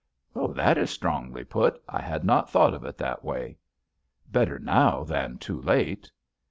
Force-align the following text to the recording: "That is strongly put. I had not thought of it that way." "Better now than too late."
"That 0.33 0.79
is 0.79 0.89
strongly 0.89 1.43
put. 1.43 1.79
I 1.87 2.01
had 2.01 2.23
not 2.23 2.49
thought 2.49 2.73
of 2.73 2.83
it 2.85 2.97
that 2.97 3.23
way." 3.23 3.59
"Better 4.31 4.57
now 4.57 5.03
than 5.03 5.37
too 5.37 5.61
late." 5.61 6.11